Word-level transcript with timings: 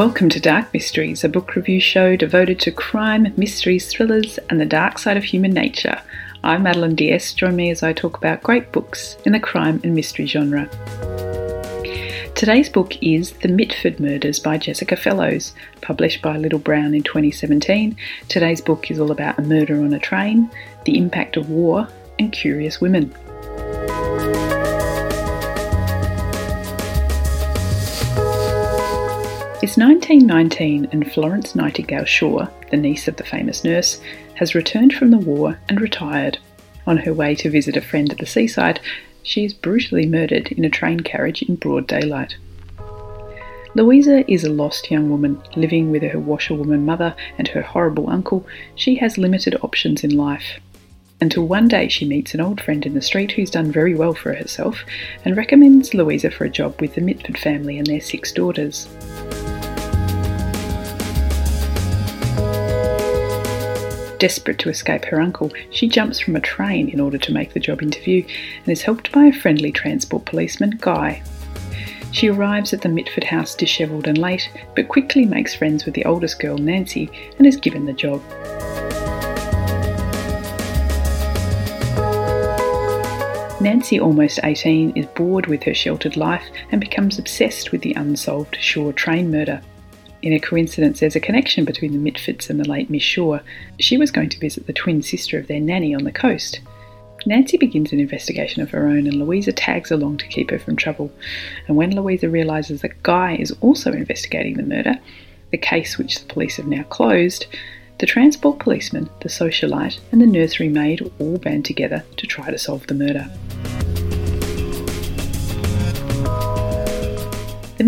Welcome 0.00 0.30
to 0.30 0.40
Dark 0.40 0.72
Mysteries, 0.72 1.24
a 1.24 1.28
book 1.28 1.54
review 1.54 1.78
show 1.78 2.16
devoted 2.16 2.58
to 2.60 2.72
crime, 2.72 3.34
mysteries, 3.36 3.86
thrillers, 3.92 4.38
and 4.48 4.58
the 4.58 4.64
dark 4.64 4.98
side 4.98 5.18
of 5.18 5.24
human 5.24 5.50
nature. 5.50 6.00
I'm 6.42 6.62
Madeline 6.62 6.94
Diaz. 6.94 7.34
Join 7.34 7.54
me 7.54 7.68
as 7.70 7.82
I 7.82 7.92
talk 7.92 8.16
about 8.16 8.42
great 8.42 8.72
books 8.72 9.18
in 9.26 9.32
the 9.32 9.38
crime 9.38 9.78
and 9.84 9.94
mystery 9.94 10.24
genre. 10.24 10.70
Today's 12.34 12.70
book 12.70 12.96
is 13.02 13.32
The 13.32 13.48
Mitford 13.48 14.00
Murders 14.00 14.38
by 14.38 14.56
Jessica 14.56 14.96
Fellowes, 14.96 15.52
published 15.82 16.22
by 16.22 16.38
Little 16.38 16.58
Brown 16.58 16.94
in 16.94 17.02
2017. 17.02 17.94
Today's 18.28 18.62
book 18.62 18.90
is 18.90 18.98
all 18.98 19.10
about 19.10 19.38
a 19.38 19.42
murder 19.42 19.82
on 19.82 19.92
a 19.92 19.98
train, 19.98 20.50
the 20.86 20.96
impact 20.96 21.36
of 21.36 21.50
war, 21.50 21.86
and 22.18 22.32
curious 22.32 22.80
women. 22.80 23.14
It's 29.62 29.76
1919 29.76 30.88
and 30.90 31.12
Florence 31.12 31.54
Nightingale 31.54 32.06
Shaw, 32.06 32.46
the 32.70 32.78
niece 32.78 33.08
of 33.08 33.16
the 33.16 33.24
famous 33.24 33.62
nurse, 33.62 34.00
has 34.36 34.54
returned 34.54 34.94
from 34.94 35.10
the 35.10 35.18
war 35.18 35.58
and 35.68 35.82
retired. 35.82 36.38
On 36.86 36.96
her 36.96 37.12
way 37.12 37.34
to 37.34 37.50
visit 37.50 37.76
a 37.76 37.82
friend 37.82 38.10
at 38.10 38.16
the 38.16 38.24
seaside, 38.24 38.80
she 39.22 39.44
is 39.44 39.52
brutally 39.52 40.06
murdered 40.06 40.50
in 40.50 40.64
a 40.64 40.70
train 40.70 41.00
carriage 41.00 41.42
in 41.42 41.56
broad 41.56 41.86
daylight. 41.86 42.36
Louisa 43.74 44.24
is 44.32 44.44
a 44.44 44.50
lost 44.50 44.90
young 44.90 45.10
woman 45.10 45.42
living 45.54 45.90
with 45.90 46.04
her 46.04 46.18
washerwoman 46.18 46.86
mother 46.86 47.14
and 47.36 47.48
her 47.48 47.60
horrible 47.60 48.08
uncle. 48.08 48.46
She 48.76 48.94
has 48.94 49.18
limited 49.18 49.58
options 49.60 50.02
in 50.02 50.16
life. 50.16 50.58
Until 51.20 51.46
one 51.46 51.68
day 51.68 51.88
she 51.88 52.06
meets 52.06 52.32
an 52.32 52.40
old 52.40 52.62
friend 52.62 52.86
in 52.86 52.94
the 52.94 53.02
street 53.02 53.32
who's 53.32 53.50
done 53.50 53.70
very 53.70 53.94
well 53.94 54.14
for 54.14 54.32
herself 54.32 54.86
and 55.22 55.36
recommends 55.36 55.92
Louisa 55.92 56.30
for 56.30 56.46
a 56.46 56.50
job 56.50 56.80
with 56.80 56.94
the 56.94 57.02
Mitford 57.02 57.36
family 57.36 57.76
and 57.76 57.86
their 57.86 58.00
six 58.00 58.32
daughters. 58.32 58.88
Desperate 64.20 64.58
to 64.58 64.68
escape 64.68 65.06
her 65.06 65.18
uncle, 65.18 65.50
she 65.70 65.88
jumps 65.88 66.20
from 66.20 66.36
a 66.36 66.40
train 66.40 66.90
in 66.90 67.00
order 67.00 67.16
to 67.16 67.32
make 67.32 67.54
the 67.54 67.58
job 67.58 67.82
interview 67.82 68.22
and 68.58 68.68
is 68.68 68.82
helped 68.82 69.10
by 69.12 69.24
a 69.24 69.32
friendly 69.32 69.72
transport 69.72 70.26
policeman, 70.26 70.76
Guy. 70.78 71.22
She 72.12 72.28
arrives 72.28 72.74
at 72.74 72.82
the 72.82 72.90
Mitford 72.90 73.24
house 73.24 73.54
dishevelled 73.54 74.06
and 74.06 74.18
late, 74.18 74.50
but 74.76 74.88
quickly 74.88 75.24
makes 75.24 75.54
friends 75.54 75.86
with 75.86 75.94
the 75.94 76.04
oldest 76.04 76.38
girl, 76.38 76.58
Nancy, 76.58 77.10
and 77.38 77.46
is 77.46 77.56
given 77.56 77.86
the 77.86 77.94
job. 77.94 78.20
Nancy, 83.58 83.98
almost 83.98 84.40
18, 84.42 84.98
is 84.98 85.06
bored 85.06 85.46
with 85.46 85.62
her 85.62 85.72
sheltered 85.72 86.18
life 86.18 86.44
and 86.72 86.78
becomes 86.78 87.18
obsessed 87.18 87.72
with 87.72 87.80
the 87.80 87.94
unsolved 87.94 88.56
Shaw 88.60 88.92
train 88.92 89.30
murder. 89.30 89.62
In 90.22 90.34
a 90.34 90.40
coincidence, 90.40 91.00
there's 91.00 91.16
a 91.16 91.20
connection 91.20 91.64
between 91.64 91.92
the 91.92 92.10
Mitfords 92.10 92.50
and 92.50 92.60
the 92.60 92.68
late 92.68 92.90
Miss 92.90 93.02
Shaw. 93.02 93.40
She 93.78 93.96
was 93.96 94.10
going 94.10 94.28
to 94.28 94.38
visit 94.38 94.66
the 94.66 94.72
twin 94.72 95.00
sister 95.00 95.38
of 95.38 95.46
their 95.46 95.60
nanny 95.60 95.94
on 95.94 96.04
the 96.04 96.12
coast. 96.12 96.60
Nancy 97.24 97.56
begins 97.56 97.92
an 97.92 98.00
investigation 98.00 98.62
of 98.62 98.70
her 98.70 98.86
own, 98.86 99.06
and 99.06 99.14
Louisa 99.14 99.52
tags 99.52 99.90
along 99.90 100.18
to 100.18 100.26
keep 100.28 100.50
her 100.50 100.58
from 100.58 100.76
trouble. 100.76 101.10
And 101.68 101.76
when 101.76 101.94
Louisa 101.94 102.28
realises 102.28 102.82
that 102.82 103.02
Guy 103.02 103.36
is 103.36 103.54
also 103.62 103.92
investigating 103.92 104.56
the 104.56 104.62
murder, 104.62 104.98
the 105.50 105.58
case 105.58 105.96
which 105.96 106.20
the 106.20 106.32
police 106.32 106.56
have 106.56 106.66
now 106.66 106.82
closed, 106.84 107.46
the 107.98 108.06
transport 108.06 108.58
policeman, 108.58 109.08
the 109.20 109.28
socialite, 109.28 110.00
and 110.12 110.20
the 110.20 110.26
nursery 110.26 110.68
maid 110.68 111.10
all 111.18 111.38
band 111.38 111.64
together 111.64 112.04
to 112.16 112.26
try 112.26 112.50
to 112.50 112.58
solve 112.58 112.86
the 112.86 112.94
murder. 112.94 113.30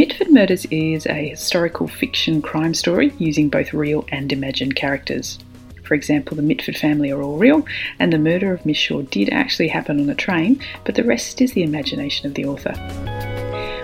Mitford 0.00 0.30
Murders 0.30 0.64
is 0.70 1.04
a 1.04 1.28
historical 1.28 1.86
fiction 1.86 2.40
crime 2.40 2.72
story 2.72 3.12
using 3.18 3.50
both 3.50 3.74
real 3.74 4.06
and 4.08 4.32
imagined 4.32 4.74
characters. 4.74 5.38
For 5.84 5.92
example, 5.92 6.36
the 6.36 6.42
Mitford 6.42 6.78
family 6.78 7.10
are 7.10 7.20
all 7.20 7.36
real, 7.36 7.66
and 7.98 8.10
the 8.10 8.18
murder 8.18 8.54
of 8.54 8.64
Miss 8.64 8.78
Shaw 8.78 9.02
did 9.02 9.28
actually 9.28 9.68
happen 9.68 10.00
on 10.00 10.08
a 10.08 10.14
train, 10.14 10.58
but 10.86 10.94
the 10.94 11.04
rest 11.04 11.42
is 11.42 11.52
the 11.52 11.64
imagination 11.64 12.26
of 12.26 12.32
the 12.32 12.46
author. 12.46 12.72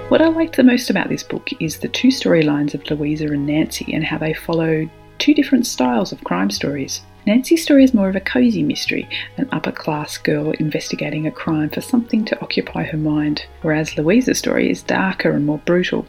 What 0.08 0.22
I 0.22 0.28
liked 0.28 0.56
the 0.56 0.62
most 0.62 0.88
about 0.88 1.10
this 1.10 1.22
book 1.22 1.50
is 1.60 1.80
the 1.80 1.88
two 1.88 2.08
storylines 2.08 2.72
of 2.72 2.90
Louisa 2.90 3.26
and 3.26 3.44
Nancy 3.44 3.92
and 3.92 4.02
how 4.02 4.16
they 4.16 4.32
follow 4.32 4.88
two 5.18 5.34
different 5.34 5.66
styles 5.66 6.12
of 6.12 6.24
crime 6.24 6.48
stories. 6.50 7.02
Nancy's 7.26 7.60
story 7.60 7.82
is 7.82 7.92
more 7.92 8.08
of 8.08 8.14
a 8.14 8.20
cosy 8.20 8.62
mystery, 8.62 9.08
an 9.36 9.48
upper 9.50 9.72
class 9.72 10.16
girl 10.16 10.52
investigating 10.52 11.26
a 11.26 11.32
crime 11.32 11.68
for 11.68 11.80
something 11.80 12.24
to 12.24 12.40
occupy 12.40 12.84
her 12.84 12.96
mind, 12.96 13.44
whereas 13.62 13.98
Louisa's 13.98 14.38
story 14.38 14.70
is 14.70 14.84
darker 14.84 15.32
and 15.32 15.44
more 15.44 15.58
brutal. 15.58 16.06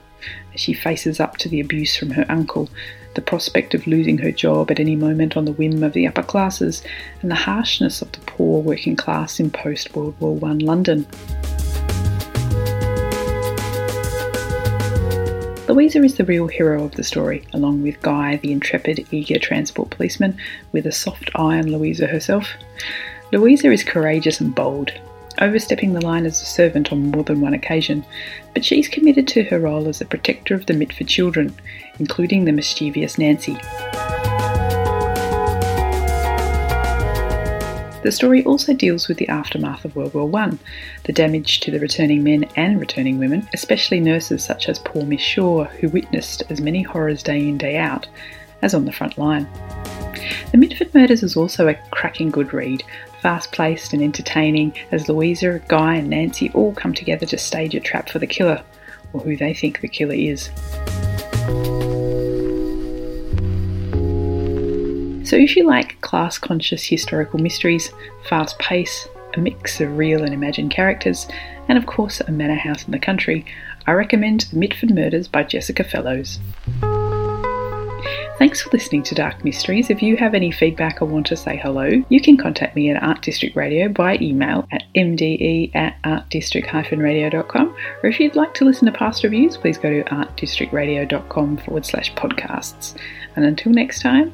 As 0.54 0.62
she 0.62 0.74
faces 0.74 1.20
up 1.20 1.38
to 1.38 1.50
the 1.50 1.60
abuse 1.60 1.98
from 1.98 2.12
her 2.12 2.26
uncle, 2.30 2.70
the 3.16 3.22
prospect 3.22 3.74
of 3.74 3.88
losing 3.88 4.20
her 4.20 4.32
job 4.32 4.70
at 4.70 4.80
any 4.80 4.96
moment 4.96 5.36
on 5.36 5.46
the 5.46 5.54
whim 5.54 5.82
of 5.82 5.94
the 5.94 6.06
upper 6.06 6.22
classes, 6.22 6.84
and 7.24 7.32
the 7.32 7.36
harshness 7.36 8.04
of 8.04 8.12
the 8.12 8.20
poor 8.20 8.62
working 8.62 8.96
class 8.96 9.40
in 9.40 9.50
post 9.50 9.96
World 9.96 10.14
War 10.20 10.38
I 10.48 10.54
London. 10.54 11.08
Louisa 15.68 16.02
is 16.02 16.16
the 16.16 16.24
real 16.24 16.48
hero 16.48 16.86
of 16.86 16.94
the 16.94 17.04
story, 17.04 17.44
along 17.52 17.84
with 17.84 18.02
Guy, 18.02 18.38
the 18.38 18.54
intrepid, 18.54 19.06
eager 19.12 19.38
transport 19.38 19.90
policeman, 19.90 20.38
with 20.72 20.86
a 20.86 20.94
soft 20.94 21.30
eye 21.36 21.60
on 21.60 21.70
Louisa 21.70 22.08
herself. 22.08 22.50
Louisa 23.34 23.70
is 23.70 23.84
courageous 23.84 24.40
and 24.40 24.56
bold, 24.56 24.94
overstepping 25.42 25.92
the 25.92 26.06
line 26.06 26.26
as 26.26 26.42
a 26.42 26.46
servant 26.46 26.94
on 26.94 27.12
more 27.12 27.26
than 27.26 27.42
one 27.42 27.54
occasion, 27.54 28.06
but 28.54 28.64
she's 28.64 28.88
committed 28.88 29.28
to 29.28 29.44
her 29.44 29.60
role 29.60 29.90
as 29.90 30.00
the 30.00 30.06
protector 30.06 30.56
of 30.56 30.68
the 30.68 30.74
Mitford 30.74 31.08
children, 31.08 31.54
including 32.00 32.46
the 32.46 32.54
mischievous 32.54 33.18
Nancy. 33.18 33.58
The 38.04 38.12
story 38.12 38.44
also 38.46 38.74
deals 38.74 39.08
with 39.08 39.18
the 39.18 39.28
aftermath 39.28 39.84
of 39.84 39.96
World 39.96 40.14
War 40.14 40.30
I, 40.40 40.58
the 41.06 41.14
damage 41.14 41.60
to 41.62 41.72
the 41.72 41.80
returning 41.80 42.24
men 42.24 42.46
and 42.56 42.80
returning 42.80 43.18
women, 43.18 43.50
especially 43.54 44.00
nurses 44.00 44.44
such 44.44 44.70
as 44.70 44.80
poor 44.80 45.04
Miss 45.04 45.22
Shaw, 45.22 45.66
who 45.66 45.90
witnessed 45.90 46.44
as 46.50 46.62
many 46.62 46.84
horrors 46.84 47.24
day 47.24 47.40
in, 47.40 47.58
day 47.58 47.76
out, 47.78 48.08
as 48.62 48.74
on 48.74 48.86
the 48.86 48.92
front 48.92 49.18
line. 49.18 49.48
The 50.52 50.58
Mitford 50.58 50.94
Murders 50.94 51.24
is 51.24 51.36
also 51.36 51.68
a 51.68 51.76
cracking 51.92 52.30
good 52.30 52.54
read, 52.54 52.84
fast 53.22 53.52
paced 53.52 53.94
and 53.94 54.02
entertaining, 54.02 54.78
as 54.92 55.10
Louisa, 55.10 55.60
Guy, 55.68 55.96
and 55.96 56.10
Nancy 56.10 56.52
all 56.54 56.74
come 56.74 56.94
together 56.94 57.26
to 57.26 57.38
stage 57.38 57.76
a 57.76 57.80
trap 57.80 58.10
for 58.10 58.20
the 58.20 58.28
killer, 58.28 58.64
or 59.12 59.22
who 59.22 59.36
they 59.36 59.54
think 59.54 59.82
the 59.82 59.88
killer 59.88 60.14
is. 60.14 60.50
So, 65.28 65.36
if 65.36 65.58
you 65.58 65.68
like 65.68 66.00
class 66.00 66.38
conscious 66.38 66.86
historical 66.86 67.38
mysteries, 67.38 67.92
fast 68.30 68.58
pace, 68.60 69.10
a 69.34 69.42
mix 69.42 69.82
of 69.82 69.98
real 69.98 70.24
and 70.24 70.34
imagined 70.34 70.72
characters, 70.72 71.28
and 71.68 71.78
of 71.78 71.86
course 71.86 72.22
a 72.22 72.32
manor 72.32 72.56
house 72.56 72.86
in 72.86 72.92
the 72.92 72.98
country, 72.98 73.46
I 73.86 73.92
recommend 73.92 74.46
The 74.50 74.56
Mitford 74.56 74.96
Murders 74.96 75.28
by 75.28 75.44
Jessica 75.44 75.84
Fellowes. 75.84 76.40
Thanks 78.40 78.62
for 78.62 78.70
listening 78.72 79.04
to 79.04 79.16
Dark 79.16 79.44
Mysteries. 79.44 79.90
If 79.90 80.02
you 80.02 80.16
have 80.16 80.34
any 80.34 80.50
feedback 80.50 81.02
or 81.02 81.06
want 81.08 81.26
to 81.26 81.36
say 81.36 81.58
hello, 81.58 81.90
you 82.08 82.22
can 82.22 82.38
contact 82.38 82.78
me 82.78 82.90
at 82.90 83.04
Art 83.04 83.22
District 83.22 83.54
Radio 83.54 83.90
by 83.90 84.18
email 84.22 84.66
at 84.72 84.84
mde 84.96 85.76
at 85.76 86.02
artdistrict-radio.com. 86.04 87.76
Or 88.02 88.10
if 88.10 88.22
you'd 88.22 88.38
like 88.38 88.54
to 88.54 88.64
listen 88.64 88.86
to 88.86 88.98
past 88.98 89.26
reviews, 89.26 89.58
please 89.58 89.78
go 89.78 89.90
to 89.90 90.10
artdistrictradio.com 90.10 91.58
forward 91.58 91.86
slash 91.86 92.14
podcasts. 92.14 92.96
And 93.36 93.44
until 93.44 93.74
next 93.74 94.00
time, 94.02 94.34